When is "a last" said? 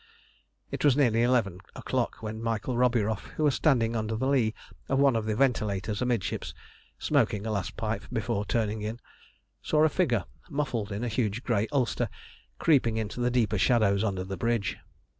7.45-7.77